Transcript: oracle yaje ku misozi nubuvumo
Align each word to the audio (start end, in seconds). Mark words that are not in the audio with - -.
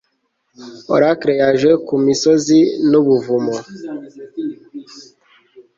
oracle 0.95 1.31
yaje 1.41 1.69
ku 1.85 1.95
misozi 2.05 2.59
nubuvumo 2.89 3.55